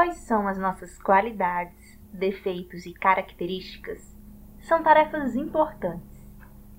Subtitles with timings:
[0.00, 4.16] Quais são as nossas qualidades, defeitos e características
[4.62, 6.26] são tarefas importantes,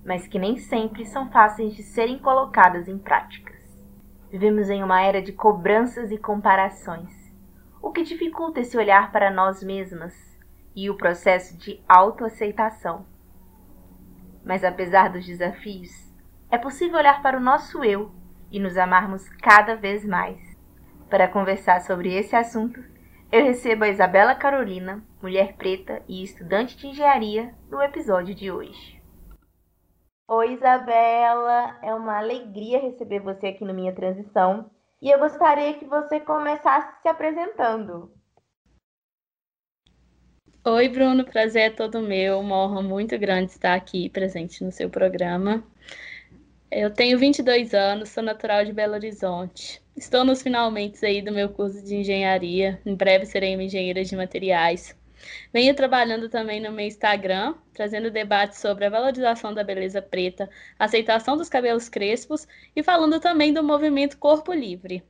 [0.04, 3.62] mas que nem sempre são fáceis de serem colocadas em práticas.
[4.32, 7.32] Vivemos em uma era de cobranças e comparações,
[7.80, 10.16] o que dificulta esse olhar para nós mesmas
[10.76, 13.06] e o processo de autoaceitação.
[14.44, 16.12] Mas apesar dos desafios,
[16.50, 18.12] é possível olhar para o nosso eu
[18.52, 20.40] e nos amarmos cada vez mais.
[21.08, 22.84] Para conversar sobre esse assunto,
[23.32, 29.02] eu recebo a Isabela Carolina, mulher preta e estudante de engenharia, no episódio de hoje.
[30.28, 31.80] Oi, Isabela!
[31.82, 34.70] É uma alegria receber você aqui no Minha Transição
[35.02, 38.12] e eu gostaria que você começasse se apresentando.
[40.66, 42.40] Oi, Bruno, prazer é todo meu.
[42.40, 45.64] Uma honra muito grande estar aqui presente no seu programa.
[46.70, 49.81] Eu tenho 22 anos, sou natural de Belo Horizonte.
[49.96, 52.82] Estou nos finalmente aí do meu curso de engenharia.
[52.86, 54.98] Em breve serei uma engenheira de materiais.
[55.54, 61.38] Venho trabalhando também no meu Instagram, trazendo debates sobre a valorização da beleza preta, aceitação
[61.38, 65.04] dos cabelos crespos e falando também do movimento Corpo Livre.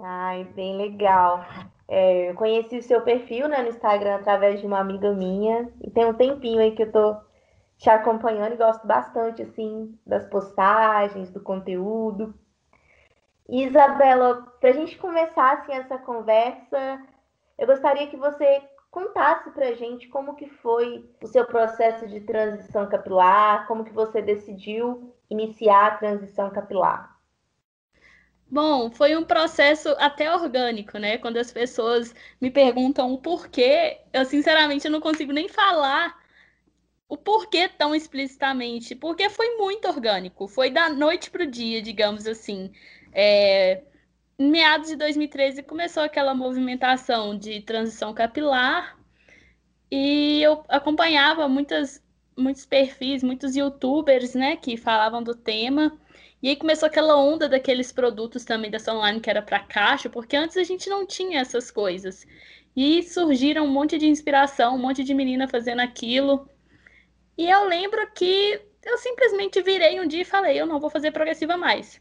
[0.00, 1.44] Ai, bem legal.
[1.88, 5.90] É, eu conheci o seu perfil né, no Instagram através de uma amiga minha e
[5.90, 7.16] tem um tempinho aí que eu tô
[7.78, 12.34] te acompanhando e gosto bastante assim das postagens, do conteúdo.
[13.48, 17.02] Isabela, para a gente começar assim, essa conversa,
[17.58, 22.20] eu gostaria que você contasse para a gente como que foi o seu processo de
[22.20, 27.16] transição capilar, como que você decidiu iniciar a transição capilar.
[28.48, 31.18] Bom, foi um processo até orgânico, né?
[31.18, 36.16] Quando as pessoas me perguntam o porquê, eu sinceramente não consigo nem falar
[37.08, 42.26] o porquê tão explicitamente, porque foi muito orgânico, foi da noite para o dia, digamos
[42.26, 42.72] assim.
[43.18, 43.82] É,
[44.38, 48.98] em meados de 2013 começou aquela movimentação de transição capilar
[49.90, 52.04] e eu acompanhava muitas,
[52.36, 55.98] muitos perfis, muitos youtubers, né, que falavam do tema.
[56.42, 60.36] E aí começou aquela onda daqueles produtos também da online que era para caixa, porque
[60.36, 62.26] antes a gente não tinha essas coisas.
[62.76, 66.46] E surgiram um monte de inspiração, um monte de menina fazendo aquilo.
[67.38, 71.12] E eu lembro que eu simplesmente virei um dia e falei, eu não vou fazer
[71.12, 72.00] progressiva mais.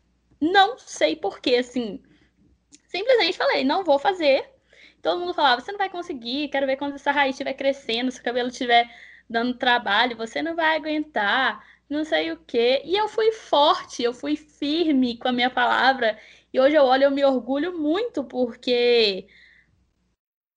[0.52, 2.02] Não sei porquê, assim.
[2.88, 4.48] Simplesmente falei, não vou fazer.
[5.02, 8.20] Todo mundo falava, você não vai conseguir, quero ver quando essa raiz estiver crescendo, se
[8.20, 8.90] o cabelo estiver
[9.30, 12.82] dando trabalho, você não vai aguentar, não sei o quê.
[12.86, 16.18] E eu fui forte, eu fui firme com a minha palavra.
[16.54, 19.28] E hoje eu olho, eu me orgulho muito, porque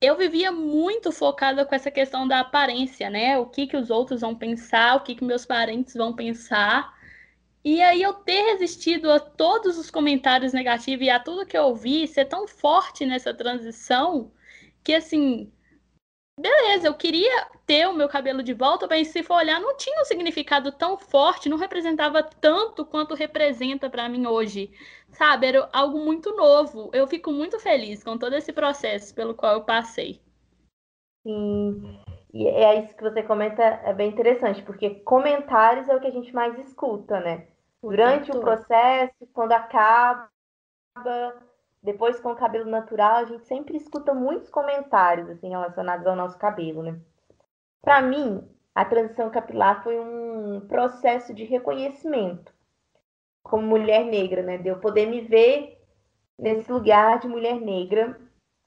[0.00, 3.38] eu vivia muito focada com essa questão da aparência, né?
[3.38, 6.97] O que, que os outros vão pensar, o que, que meus parentes vão pensar.
[7.70, 11.64] E aí eu ter resistido a todos os comentários negativos e a tudo que eu
[11.64, 14.32] ouvi, ser tão forte nessa transição,
[14.82, 15.52] que assim,
[16.40, 20.00] beleza, eu queria ter o meu cabelo de volta, mas se for olhar, não tinha
[20.00, 24.70] um significado tão forte, não representava tanto quanto representa para mim hoje.
[25.10, 26.88] Sabe, era algo muito novo.
[26.94, 30.22] Eu fico muito feliz com todo esse processo pelo qual eu passei.
[31.22, 32.00] Sim.
[32.32, 36.12] E é isso que você comenta, é bem interessante, porque comentários é o que a
[36.12, 37.46] gente mais escuta, né?
[37.82, 40.28] Durante o processo, quando acaba,
[41.82, 46.36] depois com o cabelo natural, a gente sempre escuta muitos comentários assim relacionados ao nosso
[46.38, 47.00] cabelo, né?
[47.80, 52.52] Para mim, a transição capilar foi um processo de reconhecimento
[53.42, 54.58] como mulher negra, né?
[54.58, 55.80] De eu poder me ver
[56.38, 58.18] nesse lugar de mulher negra,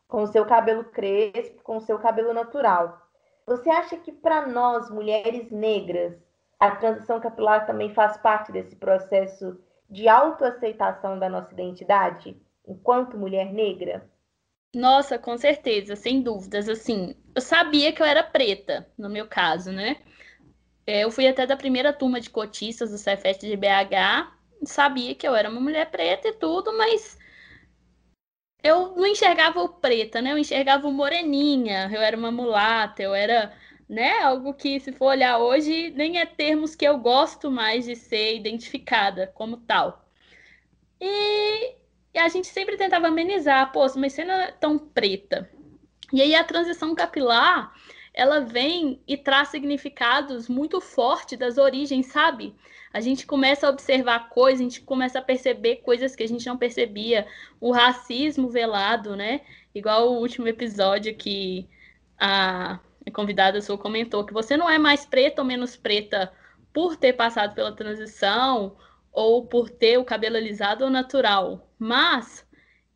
[0.07, 3.01] com o seu cabelo crespo, com o seu cabelo natural.
[3.45, 6.13] Você acha que para nós, mulheres negras,
[6.61, 9.59] a transição capilar também faz parte desse processo
[9.89, 12.41] de autoaceitação da nossa identidade?
[12.67, 14.09] enquanto mulher negra?
[14.73, 16.69] Nossa, com certeza, sem dúvidas.
[16.69, 19.97] Assim, eu sabia que eu era preta, no meu caso, né?
[20.87, 24.31] É, eu fui até da primeira turma de cotistas do Cefet de BH,
[24.65, 27.17] sabia que eu era uma mulher preta e tudo, mas
[28.63, 30.31] eu não enxergava o preta, né?
[30.31, 33.51] Eu enxergava o moreninha, eu era uma mulata, eu era,
[33.91, 34.19] né?
[34.21, 38.35] Algo que, se for olhar hoje, nem é termos que eu gosto mais de ser
[38.35, 40.05] identificada como tal.
[40.99, 41.75] E
[42.13, 45.49] E a gente sempre tentava amenizar, pô, mas você não é tão preta.
[46.11, 47.73] E aí a transição capilar,
[48.13, 52.53] ela vem e traz significados muito fortes das origens, sabe?
[52.93, 56.45] A gente começa a observar coisas, a gente começa a perceber coisas que a gente
[56.47, 57.25] não percebia.
[57.61, 59.41] O racismo velado, né?
[59.73, 61.67] Igual o último episódio que
[62.19, 66.31] a convidada sua comentou, que você não é mais preta ou menos preta
[66.73, 68.75] por ter passado pela transição
[69.11, 72.45] ou por ter o cabelo alisado ou natural, mas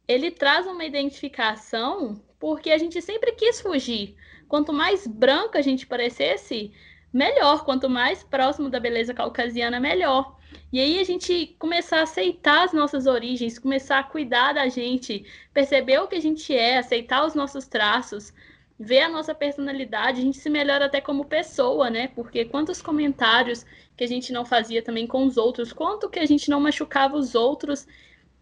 [0.08, 4.16] ele traz uma identificação porque a gente sempre quis fugir.
[4.48, 6.72] Quanto mais branca a gente parecesse,
[7.12, 7.64] melhor.
[7.64, 10.38] Quanto mais próximo da beleza caucasiana, melhor.
[10.72, 15.26] E aí a gente começar a aceitar as nossas origens, começar a cuidar da gente,
[15.54, 18.34] perceber o que a gente é, aceitar os nossos traços,
[18.78, 22.10] ver a nossa personalidade, a gente se melhora até como pessoa, né?
[22.10, 26.26] Porque quantos comentários que a gente não fazia também com os outros, quanto que a
[26.26, 27.88] gente não machucava os outros,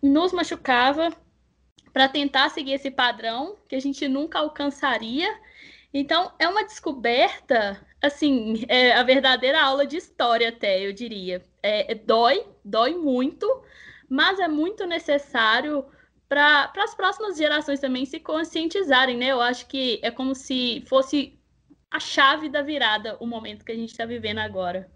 [0.02, 1.12] nos machucava
[1.94, 5.30] para tentar seguir esse padrão que a gente nunca alcançaria.
[5.94, 11.44] Então, é uma descoberta, assim, é a verdadeira aula de história, até, eu diria.
[11.62, 13.48] É, é dói, dói muito,
[14.10, 15.86] mas é muito necessário
[16.34, 19.28] para as próximas gerações também se conscientizarem, né?
[19.28, 21.40] Eu acho que é como se fosse
[21.92, 24.90] a chave da virada o momento que a gente está vivendo agora.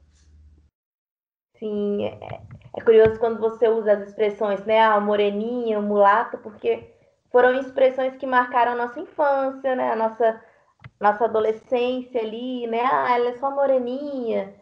[1.59, 2.41] Sim, é,
[2.75, 4.81] é, curioso quando você usa as expressões, né?
[4.81, 6.91] A moreninha, mulato, porque
[7.31, 9.91] foram expressões que marcaram a nossa infância, né?
[9.91, 10.43] A nossa,
[10.99, 12.81] nossa adolescência ali, né?
[12.81, 14.55] Ah, ela é só moreninha.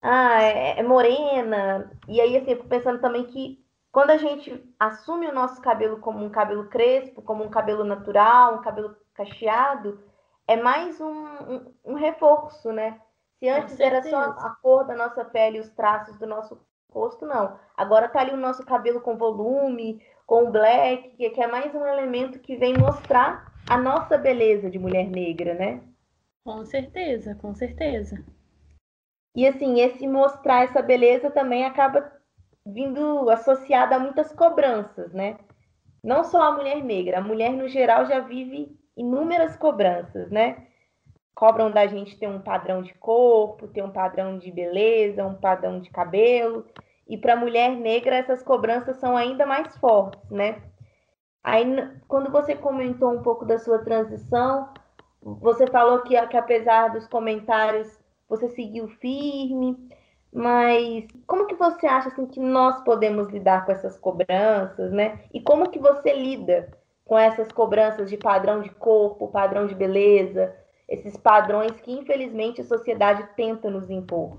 [0.00, 1.92] Ah, é, é morena.
[2.08, 3.61] E aí, assim, eu fico pensando também que
[3.92, 8.56] quando a gente assume o nosso cabelo como um cabelo crespo, como um cabelo natural,
[8.56, 10.02] um cabelo cacheado,
[10.48, 12.98] é mais um, um, um reforço, né?
[13.38, 16.58] Se antes era só a cor da nossa pele e os traços do nosso
[16.90, 17.58] rosto, não.
[17.76, 22.38] Agora tá ali o nosso cabelo com volume, com black, que é mais um elemento
[22.38, 25.82] que vem mostrar a nossa beleza de mulher negra, né?
[26.44, 28.24] Com certeza, com certeza.
[29.36, 32.21] E assim, esse mostrar essa beleza também acaba
[32.66, 35.36] vindo associada a muitas cobranças, né?
[36.02, 40.66] Não só a mulher negra, a mulher no geral já vive inúmeras cobranças, né?
[41.34, 45.80] cobram da gente ter um padrão de corpo, ter um padrão de beleza, um padrão
[45.80, 46.64] de cabelo.
[47.08, 50.62] E para a mulher negra, essas cobranças são ainda mais fortes, né?
[51.42, 51.64] Aí,
[52.06, 54.68] quando você comentou um pouco da sua transição,
[55.20, 57.98] você falou que, que apesar dos comentários,
[58.28, 59.76] você seguiu firme,
[60.32, 65.20] mas como que você acha assim, que nós podemos lidar com essas cobranças, né?
[65.32, 66.70] E como que você lida
[67.04, 70.54] com essas cobranças de padrão de corpo, padrão de beleza,
[70.88, 74.38] esses padrões que, infelizmente, a sociedade tenta nos impor?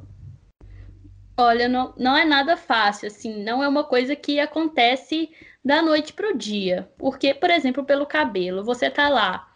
[1.37, 5.31] Olha, não, não é nada fácil, assim, não é uma coisa que acontece
[5.63, 6.89] da noite para o dia.
[6.97, 9.52] Porque, por exemplo, pelo cabelo, você tá lá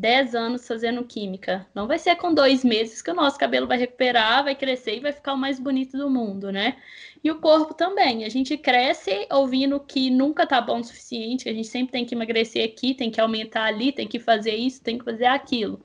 [0.00, 1.66] 10 anos fazendo química.
[1.74, 5.00] Não vai ser com dois meses que o nosso cabelo vai recuperar, vai crescer e
[5.00, 6.78] vai ficar o mais bonito do mundo, né?
[7.22, 8.24] E o corpo também.
[8.24, 12.06] A gente cresce ouvindo que nunca tá bom o suficiente, que a gente sempre tem
[12.06, 15.78] que emagrecer aqui, tem que aumentar ali, tem que fazer isso, tem que fazer aquilo.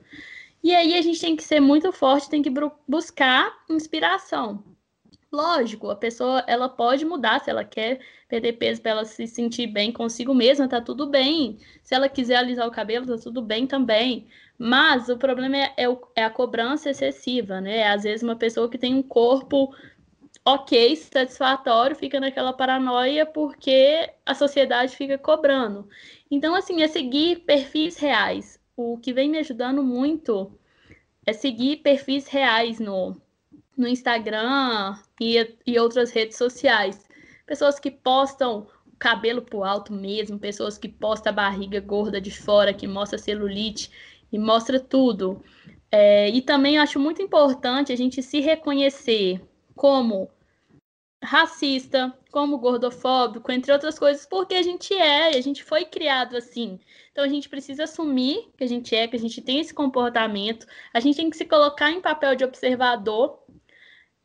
[0.64, 2.50] E aí a gente tem que ser muito forte, tem que
[2.88, 4.64] buscar inspiração.
[5.32, 9.66] Lógico, a pessoa ela pode mudar se ela quer perder peso para ela se sentir
[9.66, 11.58] bem consigo mesma, tá tudo bem.
[11.82, 14.28] Se ela quiser alisar o cabelo, tá tudo bem também.
[14.58, 17.88] Mas o problema é, é, é a cobrança excessiva, né?
[17.88, 19.74] Às vezes uma pessoa que tem um corpo
[20.44, 25.88] ok, satisfatório, fica naquela paranoia porque a sociedade fica cobrando.
[26.30, 30.52] Então, assim, é seguir perfis reais o que vem me ajudando muito
[31.24, 33.20] é seguir perfis reais no,
[33.76, 37.04] no Instagram e, e outras redes sociais.
[37.46, 38.66] Pessoas que postam
[38.98, 43.90] cabelo pro alto mesmo, pessoas que postam a barriga gorda de fora, que mostra celulite
[44.32, 45.42] e mostra tudo.
[45.90, 49.40] É, e também acho muito importante a gente se reconhecer
[49.74, 50.30] como
[51.22, 56.78] racista, como gordofóbico, entre outras coisas, porque a gente é, a gente foi criado assim.
[57.10, 60.66] Então a gente precisa assumir que a gente é, que a gente tem esse comportamento,
[60.92, 63.42] a gente tem que se colocar em papel de observador.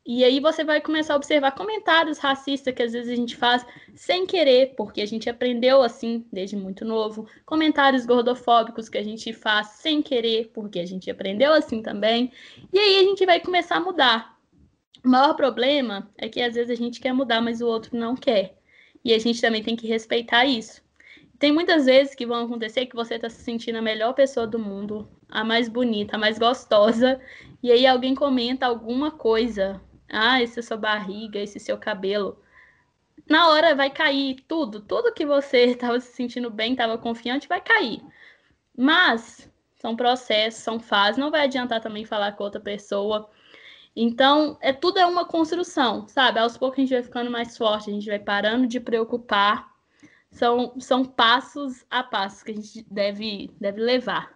[0.04, 3.64] E aí você vai começar a observar comentários racistas que às vezes a gente faz
[3.94, 7.28] sem querer, porque a gente aprendeu assim desde muito novo.
[7.46, 12.32] Comentários gordofóbicos que a gente faz sem querer, porque a gente aprendeu assim também.
[12.72, 14.36] E aí a gente vai começar a mudar.
[15.04, 18.16] O maior problema é que às vezes a gente quer mudar, mas o outro não
[18.16, 18.58] quer.
[19.04, 20.82] E a gente também tem que respeitar isso.
[21.38, 24.58] Tem muitas vezes que vão acontecer que você está se sentindo a melhor pessoa do
[24.58, 27.20] mundo, a mais bonita, a mais gostosa,
[27.62, 29.80] e aí alguém comenta alguma coisa.
[30.12, 32.38] Ah, esse é sua barriga, esse seu cabelo.
[33.28, 37.60] na hora vai cair tudo, tudo que você estava se sentindo bem, estava confiante, vai
[37.60, 38.02] cair.
[38.76, 43.30] Mas são processos, são fases, não vai adiantar também falar com outra pessoa.
[43.96, 46.38] Então, é tudo é uma construção, sabe?
[46.38, 49.72] Aos poucos a gente vai ficando mais forte, a gente vai parando de preocupar.
[50.30, 54.34] São, são passos a passos que a gente deve, deve levar.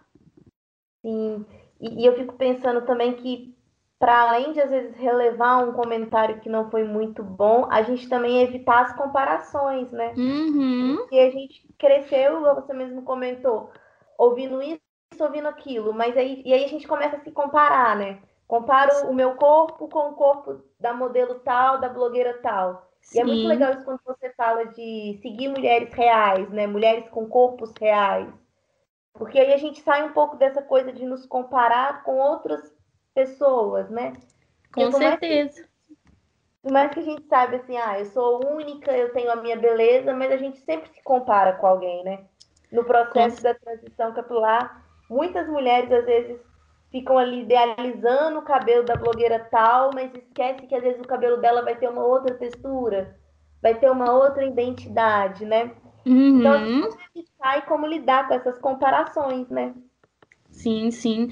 [1.01, 1.43] Sim,
[1.81, 3.56] e, e eu fico pensando também que
[3.99, 8.07] para além de às vezes relevar um comentário que não foi muito bom, a gente
[8.07, 10.13] também evitar as comparações, né?
[10.15, 10.97] Uhum.
[10.97, 13.71] Porque a gente cresceu, você mesmo comentou,
[14.17, 14.79] ouvindo isso,
[15.19, 18.19] ouvindo aquilo, mas aí, e aí a gente começa a se comparar, né?
[18.47, 22.87] Comparo o meu corpo com o corpo da modelo tal, da blogueira tal.
[23.01, 23.17] Sim.
[23.17, 26.67] E é muito legal isso quando você fala de seguir mulheres reais, né?
[26.67, 28.31] Mulheres com corpos reais.
[29.13, 32.76] Porque aí a gente sai um pouco dessa coisa de nos comparar com outras
[33.17, 34.13] pessoas, né?
[34.71, 35.65] Com certeza.
[36.61, 39.57] por mais que a gente saiba assim, ah, eu sou única, eu tenho a minha
[39.57, 42.25] beleza, mas a gente sempre se compara com alguém, né?
[42.71, 43.43] No processo com...
[43.43, 46.39] da transição capilar, muitas mulheres às vezes
[46.91, 51.37] ficam ali idealizando o cabelo da blogueira tal, mas esquece que às vezes o cabelo
[51.37, 53.17] dela vai ter uma outra textura,
[53.63, 55.71] vai ter uma outra identidade, né?
[56.05, 56.39] Uhum.
[56.39, 59.73] Então a gente sai como lidar com essas comparações, né?
[60.57, 61.29] Sim, sim.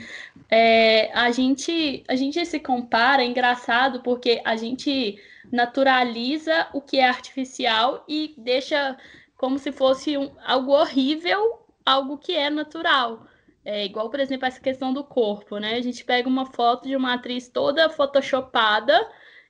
[0.50, 5.20] É, a, gente, a gente se compara, é engraçado, porque a gente
[5.52, 8.96] naturaliza o que é artificial e deixa
[9.36, 13.28] como se fosse um, algo horrível, algo que é natural.
[13.66, 15.76] É igual, por exemplo, essa questão do corpo, né?
[15.76, 18.96] A gente pega uma foto de uma atriz toda photoshopada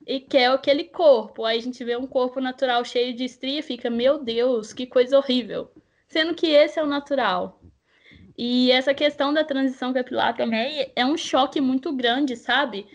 [0.08, 1.44] e quer aquele corpo.
[1.44, 4.88] Aí a gente vê um corpo natural cheio de estria e fica, meu Deus, que
[4.88, 5.70] coisa horrível.
[6.08, 7.60] Sendo que esse é o natural.
[8.38, 12.86] E essa questão da transição capilar também é um choque muito grande, sabe?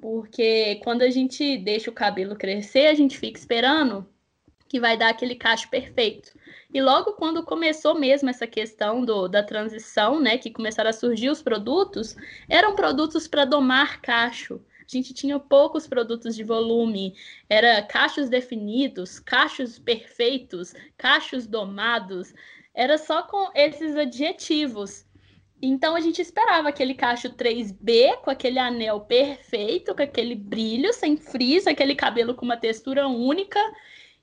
[0.00, 4.06] Porque quando a gente deixa o cabelo crescer, a gente fica esperando
[4.68, 6.30] que vai dar aquele cacho perfeito.
[6.72, 11.30] E logo quando começou mesmo essa questão do, da transição, né, que começaram a surgir
[11.30, 12.14] os produtos,
[12.48, 14.60] eram produtos para domar cacho.
[14.80, 17.14] A gente tinha poucos produtos de volume,
[17.48, 22.34] era cachos definidos, cachos perfeitos, cachos domados
[22.78, 25.04] era só com esses adjetivos.
[25.60, 31.16] Então a gente esperava aquele cacho 3B com aquele anel perfeito, com aquele brilho, sem
[31.16, 33.58] frizz, aquele cabelo com uma textura única.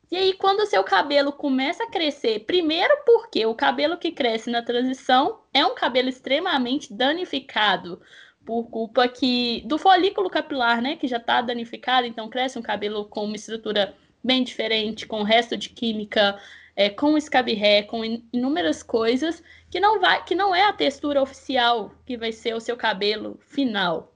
[0.10, 4.50] E aí, quando o seu cabelo começa a crescer, primeiro porque o cabelo que cresce
[4.50, 8.02] na transição é um cabelo extremamente danificado
[8.46, 13.04] por culpa que do folículo capilar, né, que já está danificado, então cresce um cabelo
[13.06, 13.94] com uma estrutura
[14.24, 16.40] bem diferente, com o resto de química
[16.76, 18.04] é, com escabirré, com
[18.34, 22.60] inúmeras coisas, que não vai, que não é a textura oficial que vai ser o
[22.60, 24.16] seu cabelo final.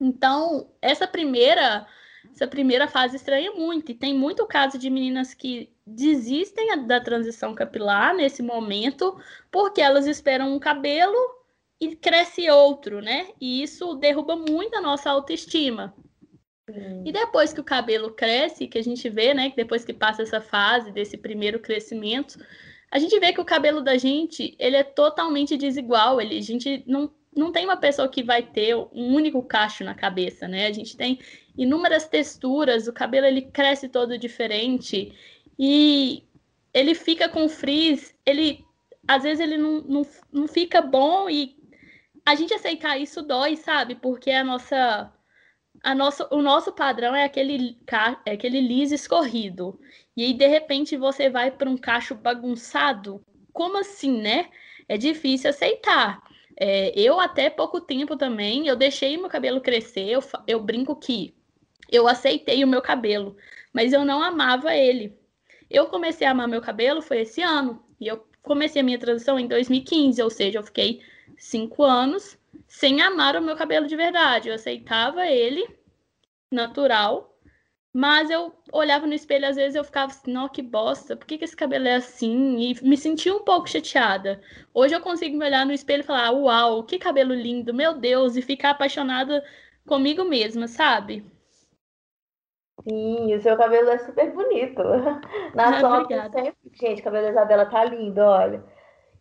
[0.00, 1.86] Então, essa primeira
[2.36, 3.90] essa primeira fase estranha muito.
[3.90, 9.18] E tem muito caso de meninas que desistem da transição capilar nesse momento,
[9.50, 11.16] porque elas esperam um cabelo
[11.80, 13.28] e cresce outro, né?
[13.40, 15.94] E isso derruba muito a nossa autoestima.
[17.04, 20.22] E depois que o cabelo cresce, que a gente vê, né, que depois que passa
[20.22, 22.38] essa fase desse primeiro crescimento,
[22.90, 26.82] a gente vê que o cabelo da gente, ele é totalmente desigual, ele, a gente
[26.86, 30.66] não, não tem uma pessoa que vai ter um único cacho na cabeça, né?
[30.66, 31.20] A gente tem
[31.56, 35.12] inúmeras texturas, o cabelo ele cresce todo diferente
[35.58, 36.24] e
[36.74, 38.64] ele fica com frizz, ele
[39.06, 41.56] às vezes ele não, não, não fica bom e
[42.24, 43.94] a gente aceitar isso dói, sabe?
[43.94, 45.12] Porque a nossa
[45.86, 47.78] a nossa, o nosso padrão é aquele,
[48.24, 49.78] é aquele liso escorrido.
[50.16, 53.24] E aí, de repente, você vai para um cacho bagunçado.
[53.52, 54.50] Como assim, né?
[54.88, 56.20] É difícil aceitar.
[56.58, 60.08] É, eu, até pouco tempo também, eu deixei meu cabelo crescer.
[60.08, 61.32] Eu, eu brinco que
[61.88, 63.36] eu aceitei o meu cabelo,
[63.72, 65.16] mas eu não amava ele.
[65.70, 67.80] Eu comecei a amar meu cabelo foi esse ano.
[68.00, 71.00] E eu comecei a minha transição em 2015, ou seja, eu fiquei
[71.38, 74.48] cinco anos sem amar o meu cabelo de verdade.
[74.48, 75.75] Eu aceitava ele
[76.56, 77.36] natural,
[77.92, 81.38] mas eu olhava no espelho às vezes eu ficava assim, não, que bosta, por que,
[81.38, 82.58] que esse cabelo é assim?
[82.58, 84.40] E me sentia um pouco chateada.
[84.74, 88.36] Hoje eu consigo me olhar no espelho e falar, uau, que cabelo lindo, meu Deus,
[88.36, 89.42] e ficar apaixonada
[89.86, 91.24] comigo mesma, sabe?
[92.86, 94.82] Sim, o seu cabelo é super bonito.
[95.54, 98.62] Na ah, sempre, gente, o cabelo da Isabela tá lindo, olha.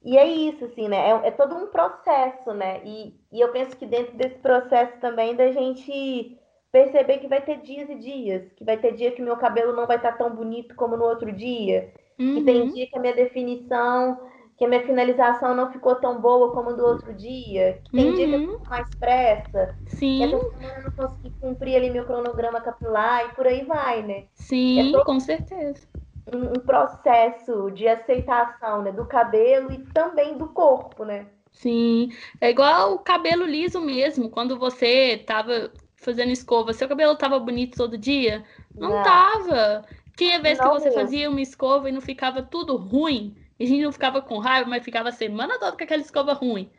[0.03, 0.97] E é isso, assim, né?
[0.97, 2.81] É, é, todo um processo, né?
[2.85, 6.37] E, e eu penso que dentro desse processo também da gente
[6.75, 9.87] perceber que vai ter dias e dias, que vai ter dia que meu cabelo não
[9.87, 12.35] vai estar tão bonito como no outro dia, uhum.
[12.35, 12.73] que tem uhum.
[12.73, 14.19] dia que a minha definição,
[14.57, 18.15] que a minha finalização não ficou tão boa como do outro dia, que tem uhum.
[18.15, 18.51] dia que eu uhum.
[18.57, 20.17] fico mais pressa, Sim.
[20.17, 24.03] que essa semana eu não consegui cumprir ali meu cronograma capilar e por aí vai,
[24.03, 24.25] né?
[24.33, 25.87] Sim, é com certeza
[26.33, 31.27] um, um processo de aceitação né, do cabelo e também do corpo, né?
[31.53, 32.09] Sim,
[32.41, 34.29] é igual o cabelo liso mesmo.
[34.29, 35.71] Quando você tava
[36.05, 38.43] fazendo escova, seu cabelo tava bonito todo dia?
[38.73, 39.03] Não, não.
[39.03, 39.85] tava.
[40.15, 41.01] Tinha vez não que você mesmo.
[41.01, 43.35] fazia uma escova e não ficava tudo ruim.
[43.59, 46.33] E a gente não ficava com raiva, mas ficava a semana toda com aquela escova
[46.33, 46.69] ruim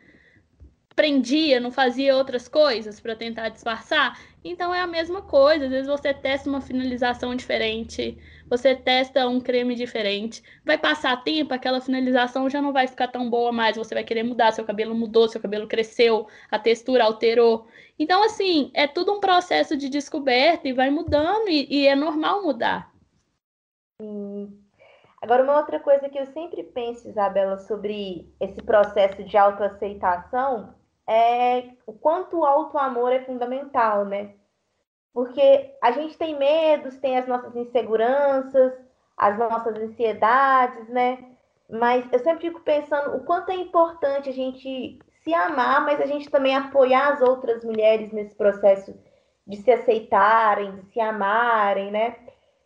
[0.97, 4.19] prendia, não fazia outras coisas para tentar disfarçar.
[4.43, 5.65] Então é a mesma coisa.
[5.65, 8.17] Às vezes você testa uma finalização diferente,
[8.49, 10.41] você testa um creme diferente.
[10.65, 13.77] Vai passar tempo, aquela finalização já não vai ficar tão boa mais.
[13.77, 17.67] Você vai querer mudar, seu cabelo mudou, seu cabelo cresceu, a textura alterou.
[17.99, 22.43] Então, assim, é tudo um processo de descoberta e vai mudando, e, e é normal
[22.43, 22.91] mudar.
[24.01, 24.63] Sim.
[25.21, 30.75] Agora, uma outra coisa que eu sempre penso, Isabela, sobre esse processo de autoaceitação
[31.09, 34.35] é o quanto o auto-amor é fundamental, né?
[35.17, 38.71] Porque a gente tem medos, tem as nossas inseguranças,
[39.17, 41.17] as nossas ansiedades, né?
[41.67, 46.05] Mas eu sempre fico pensando o quanto é importante a gente se amar, mas a
[46.05, 48.95] gente também apoiar as outras mulheres nesse processo
[49.47, 52.15] de se aceitarem, de se amarem, né?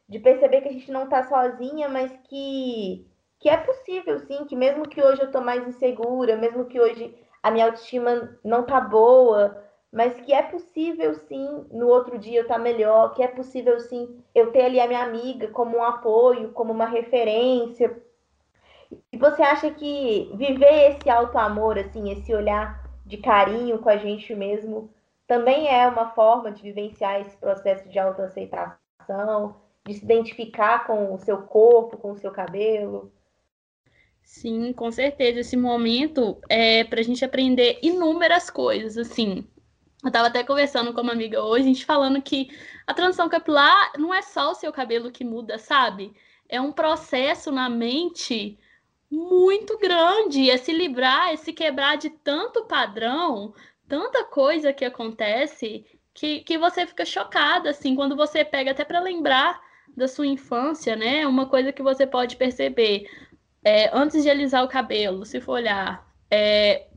[0.10, 3.08] De perceber que a gente não está sozinha, mas que,
[3.39, 7.17] que é possível, sim, que mesmo que hoje eu estou mais insegura, mesmo que hoje
[7.41, 12.43] a minha autoestima não tá boa, mas que é possível sim no outro dia eu
[12.43, 15.83] estar tá melhor, que é possível sim eu ter ali a minha amiga como um
[15.83, 18.01] apoio, como uma referência.
[19.12, 23.98] E você acha que viver esse alto amor, assim, esse olhar de carinho com a
[23.98, 24.89] gente mesmo,
[25.27, 29.55] também é uma forma de vivenciar esse processo de autoaceitação,
[29.86, 33.12] de se identificar com o seu corpo, com o seu cabelo?
[34.24, 35.41] Sim, com certeza.
[35.41, 39.45] Esse momento é para a gente aprender inúmeras coisas, assim.
[40.03, 42.50] Eu estava até conversando com uma amiga hoje, a gente falando que
[42.88, 46.13] a transição capilar não é só o seu cabelo que muda, sabe?
[46.50, 48.58] É um processo na mente
[49.10, 53.53] muito grande, é se livrar, é se quebrar de tanto padrão,
[53.88, 58.99] tanta coisa que acontece, que, que você fica chocada, assim, quando você pega até para
[58.99, 59.62] lembrar
[59.95, 61.28] da sua infância, né?
[61.28, 63.06] Uma coisa que você pode perceber
[63.63, 66.88] é, antes de alisar o cabelo, se for olhar, é,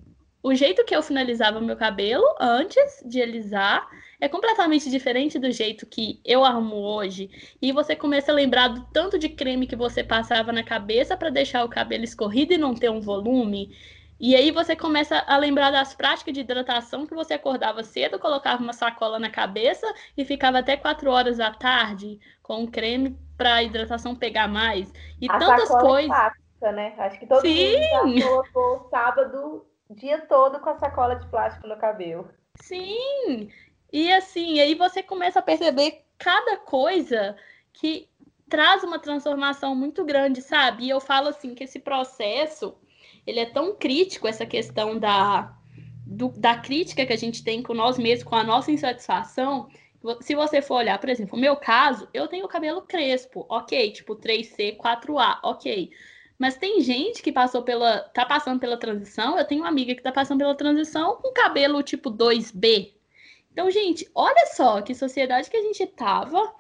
[0.44, 3.88] o jeito que eu finalizava meu cabelo antes de alisar
[4.20, 7.30] é completamente diferente do jeito que eu arrumo hoje.
[7.62, 11.30] E você começa a lembrar do tanto de creme que você passava na cabeça para
[11.30, 13.74] deixar o cabelo escorrido e não ter um volume.
[14.20, 18.62] E aí você começa a lembrar das práticas de hidratação que você acordava cedo, colocava
[18.62, 23.54] uma sacola na cabeça e ficava até quatro horas da tarde com o creme para
[23.54, 24.92] a hidratação pegar mais.
[25.18, 26.14] E a tantas coisas.
[26.62, 26.94] É né?
[26.98, 27.80] Acho que todo Sim.
[27.80, 32.28] mundo já colocou sábado dia todo com a sacola de plástico no cabelo.
[32.61, 33.50] Sim!
[33.92, 37.37] E assim, aí você começa a perceber cada coisa
[37.72, 38.09] que
[38.48, 40.85] traz uma transformação muito grande, sabe?
[40.85, 42.76] E eu falo assim que esse processo,
[43.26, 45.57] ele é tão crítico, essa questão da,
[46.07, 49.68] do, da crítica que a gente tem com nós mesmos, com a nossa insatisfação.
[50.20, 54.16] Se você for olhar, por exemplo, o meu caso, eu tenho cabelo crespo, ok, tipo
[54.16, 55.90] 3C, 4A, ok.
[56.38, 58.01] Mas tem gente que passou pela.
[58.01, 59.38] tá passando pela transição.
[59.38, 62.92] Eu tenho uma amiga que tá passando pela transição com cabelo tipo 2B.
[63.53, 66.53] Então, gente, olha só que sociedade que a gente tava.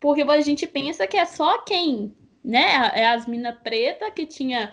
[0.00, 2.90] Porque a gente pensa que é só quem, né?
[2.94, 4.72] É as mina preta que tinha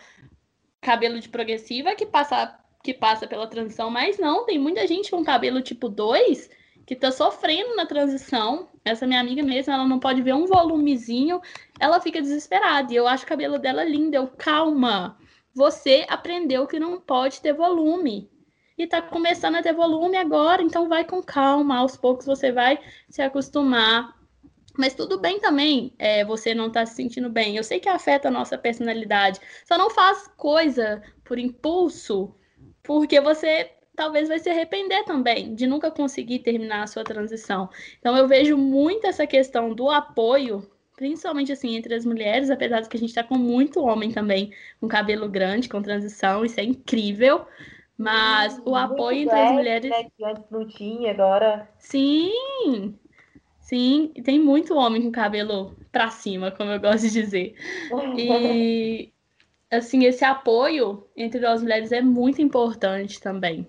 [0.81, 5.23] cabelo de progressiva que passa, que passa pela transição, mas não, tem muita gente com
[5.23, 6.49] cabelo tipo 2
[6.85, 8.69] que tá sofrendo na transição.
[8.83, 11.41] Essa minha amiga mesmo, ela não pode ver um volumezinho,
[11.79, 12.91] ela fica desesperada.
[12.91, 14.15] E eu acho o cabelo dela lindo.
[14.15, 15.17] Eu, calma,
[15.53, 18.29] você aprendeu que não pode ter volume.
[18.77, 21.77] E tá começando a ter volume agora, então vai com calma.
[21.77, 24.13] Aos poucos você vai se acostumar.
[24.75, 27.55] Mas tudo bem também é, você não tá se sentindo bem.
[27.55, 29.39] Eu sei que afeta a nossa personalidade.
[29.65, 32.35] Só não faz coisa por impulso,
[32.81, 37.69] porque você talvez vai se arrepender também de nunca conseguir terminar a sua transição.
[37.99, 42.89] Então eu vejo muito essa questão do apoio, principalmente assim entre as mulheres, apesar de
[42.89, 46.63] que a gente está com muito homem também com cabelo grande, com transição, isso é
[46.63, 47.45] incrível.
[47.97, 49.89] Mas hum, o apoio entre as mulheres.
[49.89, 51.69] Né, que antes não tinha, agora.
[51.77, 52.97] Sim!
[53.59, 57.55] Sim, tem muito homem com cabelo para cima, como eu gosto de dizer.
[58.17, 59.11] E
[59.71, 63.67] assim, esse apoio entre nós mulheres é muito importante também.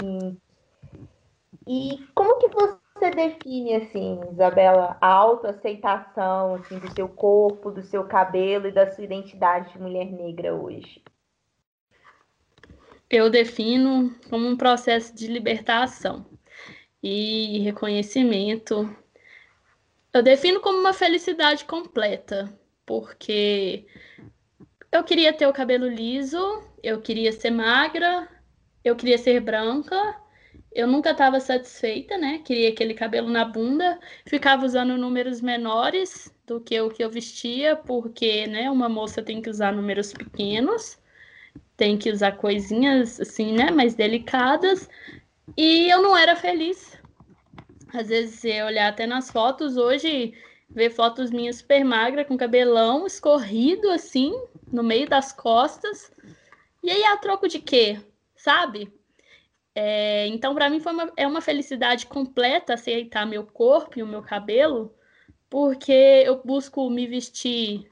[0.00, 0.36] Sim.
[1.66, 8.04] E como que você define, assim, Isabela, a autoaceitação assim, do seu corpo, do seu
[8.04, 11.02] cabelo e da sua identidade de mulher negra hoje?
[13.10, 16.24] Eu defino como um processo de libertação
[17.02, 18.88] e reconhecimento
[20.12, 22.52] Eu defino como uma felicidade completa,
[22.84, 23.86] porque
[24.90, 26.38] eu queria ter o cabelo liso,
[26.82, 28.28] eu queria ser magra,
[28.84, 30.16] eu queria ser branca.
[30.72, 32.40] Eu nunca estava satisfeita, né?
[32.44, 37.76] Queria aquele cabelo na bunda, ficava usando números menores do que o que eu vestia,
[37.76, 40.98] porque, né, uma moça tem que usar números pequenos,
[41.76, 44.88] tem que usar coisinhas assim, né, mais delicadas,
[45.56, 46.98] e eu não era feliz.
[47.92, 50.32] Às vezes, se olhar até nas fotos hoje,
[50.68, 54.32] ver fotos minhas super magra com cabelão escorrido assim,
[54.72, 56.12] no meio das costas.
[56.82, 57.98] E aí a troco de quê?
[58.40, 58.90] Sabe?
[59.74, 64.06] É, então, para mim, foi uma, é uma felicidade completa aceitar meu corpo e o
[64.06, 64.94] meu cabelo,
[65.48, 67.90] porque eu busco me vestir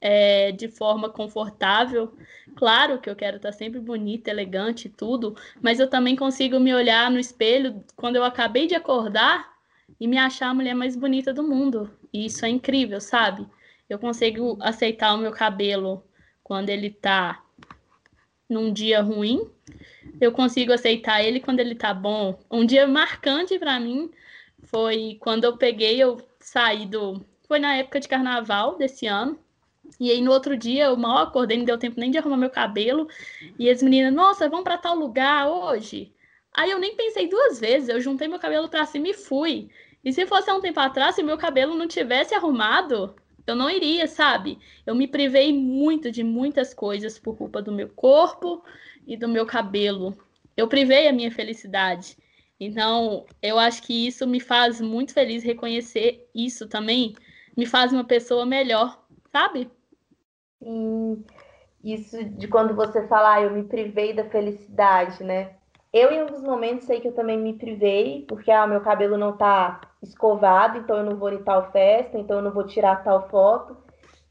[0.00, 2.16] é, de forma confortável.
[2.56, 6.74] Claro que eu quero estar sempre bonita, elegante e tudo, mas eu também consigo me
[6.74, 9.52] olhar no espelho quando eu acabei de acordar
[10.00, 11.90] e me achar a mulher mais bonita do mundo.
[12.10, 13.46] E isso é incrível, sabe?
[13.90, 16.02] Eu consigo aceitar o meu cabelo
[16.42, 17.42] quando ele tá
[18.52, 19.48] num dia ruim.
[20.20, 22.38] Eu consigo aceitar ele quando ele tá bom.
[22.50, 24.10] Um dia marcante para mim
[24.64, 27.24] foi quando eu peguei, eu saí do.
[27.48, 29.38] Foi na época de carnaval desse ano.
[29.98, 32.50] E aí no outro dia eu mal acordei, não deu tempo nem de arrumar meu
[32.50, 33.08] cabelo.
[33.58, 36.12] E as meninas, nossa, vamos para tal lugar hoje.
[36.54, 39.70] Aí eu nem pensei duas vezes, eu juntei meu cabelo para cima e fui.
[40.04, 43.14] E se fosse há um tempo atrás, se meu cabelo não tivesse arrumado,
[43.46, 44.58] eu não iria, sabe?
[44.86, 48.64] Eu me privei muito de muitas coisas por culpa do meu corpo
[49.06, 50.16] e do meu cabelo.
[50.56, 52.16] Eu privei a minha felicidade.
[52.58, 57.14] Então, eu acho que isso me faz muito feliz reconhecer isso também,
[57.56, 59.68] me faz uma pessoa melhor, sabe?
[60.62, 61.24] Sim.
[61.82, 65.56] Isso de quando você fala, ah, eu me privei da felicidade, né?
[65.92, 69.36] Eu, em alguns momentos, sei que eu também me privei, porque ah, meu cabelo não
[69.36, 73.28] tá escovado, então eu não vou em tal festa, então eu não vou tirar tal
[73.28, 73.76] foto.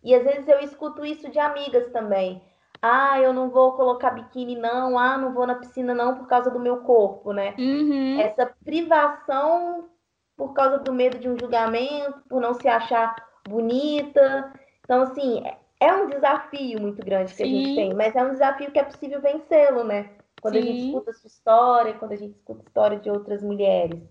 [0.03, 2.41] E às vezes eu escuto isso de amigas também.
[2.81, 4.97] Ah, eu não vou colocar biquíni, não.
[4.97, 7.53] Ah, não vou na piscina, não, por causa do meu corpo, né?
[7.59, 8.19] Uhum.
[8.19, 9.87] Essa privação
[10.35, 13.15] por causa do medo de um julgamento, por não se achar
[13.47, 14.51] bonita.
[14.83, 15.43] Então, assim,
[15.79, 17.43] é um desafio muito grande que Sim.
[17.43, 20.09] a gente tem, mas é um desafio que é possível vencê-lo, né?
[20.41, 20.59] Quando Sim.
[20.59, 24.01] a gente escuta a sua história, quando a gente escuta a história de outras mulheres.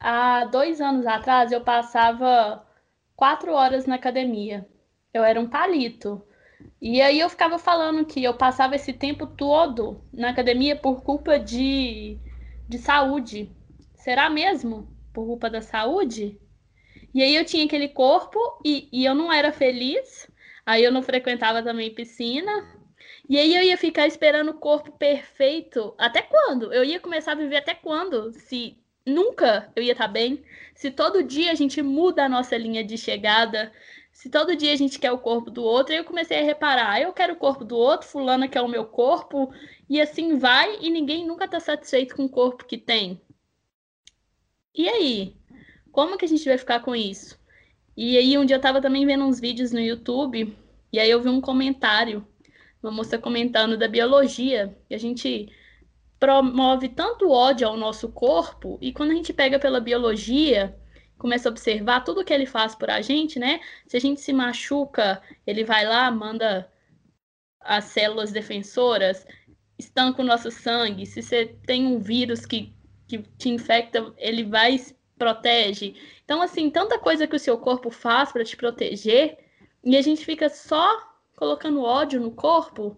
[0.00, 2.66] Há dois anos atrás, eu passava
[3.14, 4.66] quatro horas na academia.
[5.12, 6.22] Eu era um palito.
[6.80, 11.38] E aí eu ficava falando que eu passava esse tempo todo na academia por culpa
[11.38, 12.18] de,
[12.66, 13.50] de saúde.
[13.94, 14.88] Será mesmo?
[15.12, 16.40] Por culpa da saúde?
[17.12, 20.30] E aí eu tinha aquele corpo e, e eu não era feliz.
[20.64, 22.79] Aí eu não frequentava também piscina.
[23.30, 25.94] E aí eu ia ficar esperando o corpo perfeito.
[25.96, 26.74] Até quando?
[26.74, 28.32] Eu ia começar a viver até quando?
[28.32, 30.42] Se nunca eu ia estar tá bem.
[30.74, 33.72] Se todo dia a gente muda a nossa linha de chegada.
[34.12, 36.90] Se todo dia a gente quer o corpo do outro, aí eu comecei a reparar,
[36.90, 39.54] ah, eu quero o corpo do outro, fulana quer o meu corpo,
[39.88, 43.20] e assim vai, e ninguém nunca está satisfeito com o corpo que tem.
[44.74, 45.36] E aí?
[45.92, 47.38] Como que a gente vai ficar com isso?
[47.96, 50.56] E aí um dia eu estava também vendo uns vídeos no YouTube,
[50.92, 52.26] e aí eu vi um comentário
[52.82, 55.48] uma moça comentando da biologia, que a gente
[56.18, 60.76] promove tanto ódio ao nosso corpo, e quando a gente pega pela biologia,
[61.18, 63.60] começa a observar tudo que ele faz por a gente, né?
[63.86, 66.70] Se a gente se machuca, ele vai lá, manda
[67.60, 69.26] as células defensoras,
[69.78, 71.06] estanca o nosso sangue.
[71.06, 72.74] Se você tem um vírus que,
[73.06, 75.94] que te infecta, ele vai e protege.
[76.24, 79.38] Então, assim, tanta coisa que o seu corpo faz para te proteger,
[79.84, 81.09] e a gente fica só
[81.40, 82.94] colocando ódio no corpo.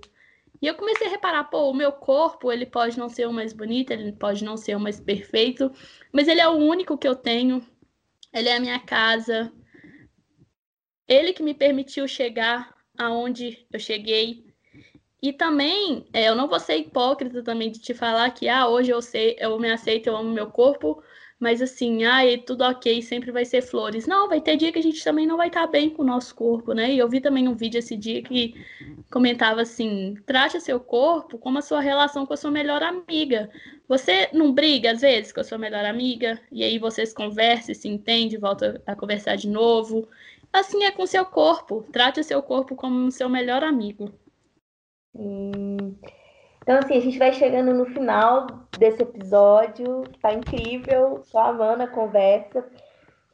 [0.60, 3.52] E eu comecei a reparar, pô, o meu corpo, ele pode não ser o mais
[3.52, 5.70] bonito, ele pode não ser o mais perfeito,
[6.12, 7.64] mas ele é o único que eu tenho.
[8.34, 9.52] Ele é a minha casa.
[11.06, 14.44] Ele que me permitiu chegar aonde eu cheguei.
[15.22, 18.90] E também, é, eu não vou ser hipócrita também de te falar que, ah, hoje
[18.90, 21.00] eu sei, eu me aceito, eu amo meu corpo,
[21.42, 24.06] mas assim, ai, tudo ok, sempre vai ser flores.
[24.06, 26.06] Não, vai ter dia que a gente também não vai estar tá bem com o
[26.06, 26.92] nosso corpo, né?
[26.92, 28.54] E eu vi também um vídeo esse dia que
[29.10, 33.50] comentava assim: trate seu corpo como a sua relação com a sua melhor amiga.
[33.88, 37.88] Você não briga às vezes com a sua melhor amiga, e aí vocês conversam, se
[37.88, 40.08] entendem, voltam a conversar de novo.
[40.52, 41.84] Assim é com seu corpo.
[41.90, 44.12] Trate o seu corpo como seu melhor amigo.
[45.12, 45.96] Hum.
[46.62, 48.46] Então, assim, a gente vai chegando no final
[48.78, 52.64] desse episódio, tá incrível, tô amando a conversa.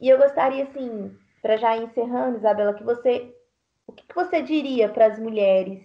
[0.01, 3.33] E eu gostaria, assim, para já ir encerrando, Isabela, que você.
[3.87, 5.83] O que, que você diria para as mulheres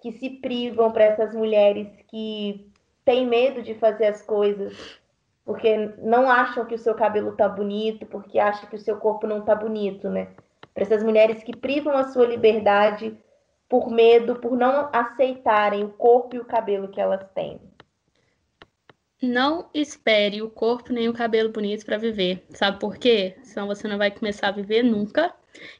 [0.00, 2.72] que se privam, para essas mulheres que
[3.04, 5.00] têm medo de fazer as coisas
[5.44, 9.26] porque não acham que o seu cabelo tá bonito, porque acham que o seu corpo
[9.26, 10.28] não tá bonito, né?
[10.72, 13.16] Para essas mulheres que privam a sua liberdade
[13.72, 17.58] por medo, por não aceitarem o corpo e o cabelo que elas têm.
[19.22, 22.44] Não espere o corpo nem o cabelo bonito para viver.
[22.50, 23.34] Sabe por quê?
[23.42, 25.34] Senão você não vai começar a viver nunca.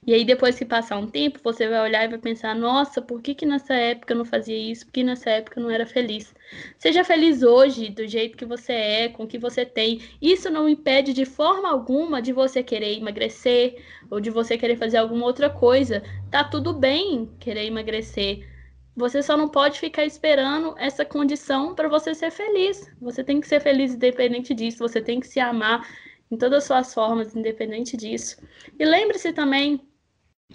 [0.06, 3.20] E aí, depois que passar um tempo, você vai olhar e vai pensar: nossa, por
[3.22, 4.87] que, que nessa época eu não fazia isso?
[4.87, 6.35] Por que nessa época eu não era feliz?
[6.78, 10.00] Seja feliz hoje, do jeito que você é, com o que você tem.
[10.20, 14.98] Isso não impede de forma alguma de você querer emagrecer ou de você querer fazer
[14.98, 16.02] alguma outra coisa.
[16.30, 18.46] Tá tudo bem querer emagrecer.
[18.94, 22.90] Você só não pode ficar esperando essa condição para você ser feliz.
[23.00, 25.87] Você tem que ser feliz independente disso, você tem que se amar
[26.33, 28.42] em todas as suas formas, independente disso.
[28.79, 29.87] E lembre-se também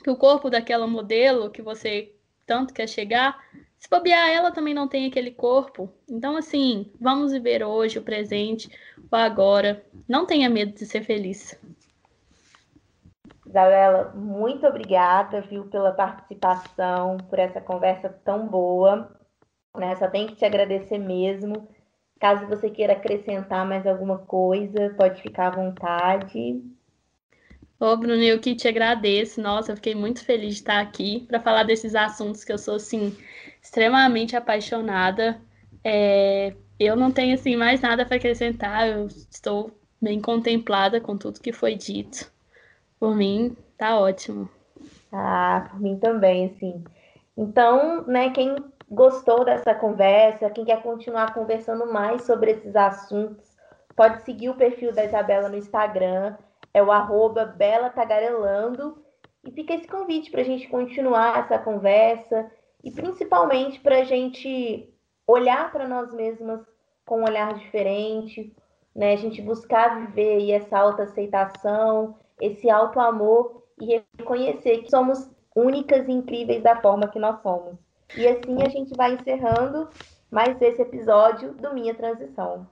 [0.03, 2.15] que o corpo daquela modelo que você
[2.47, 3.37] tanto quer chegar,
[3.77, 5.87] se bobear, ela também não tem aquele corpo.
[6.09, 8.71] Então, assim, vamos viver hoje, o presente,
[9.11, 9.85] o agora.
[10.09, 11.59] Não tenha medo de ser feliz.
[13.45, 19.15] Isabela, muito obrigada, viu, pela participação, por essa conversa tão boa.
[19.77, 19.95] Né?
[19.97, 21.67] Só tenho que te agradecer mesmo.
[22.19, 26.61] Caso você queira acrescentar mais alguma coisa, pode ficar à vontade.
[27.79, 29.39] Ô, Bruno, eu que te agradeço.
[29.39, 32.75] Nossa, eu fiquei muito feliz de estar aqui para falar desses assuntos que eu sou,
[32.75, 33.15] assim,
[33.61, 35.39] extremamente apaixonada.
[35.83, 38.87] É, eu não tenho, assim, mais nada para acrescentar.
[38.87, 42.31] Eu estou bem contemplada com tudo que foi dito.
[42.99, 44.49] Por mim, tá ótimo.
[45.11, 46.83] Ah, por mim também, assim.
[47.37, 48.55] Então, né, quem
[48.89, 53.55] gostou dessa conversa, quem quer continuar conversando mais sobre esses assuntos,
[53.95, 56.37] pode seguir o perfil da Isabela no Instagram,
[56.73, 59.03] é o arroba Bela Tagarelando.
[59.43, 62.51] E fica esse convite para a gente continuar essa conversa
[62.83, 64.93] e principalmente para a gente
[65.25, 66.61] olhar para nós mesmas
[67.05, 68.53] com um olhar diferente,
[68.93, 69.13] né?
[69.13, 76.11] A gente buscar viver essa autoaceitação, esse auto amor e reconhecer que somos únicas e
[76.11, 77.86] incríveis da forma que nós somos.
[78.15, 79.89] E assim a gente vai encerrando
[80.31, 82.67] mais esse episódio do Minha Transição.